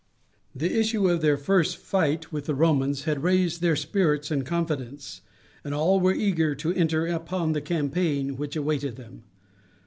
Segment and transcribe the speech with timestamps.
[0.55, 5.21] The issue of their first fight with the Romans had raised their spirits and confidence,
[5.63, 9.25] and all were eager to enter upon the campaign which awaited them.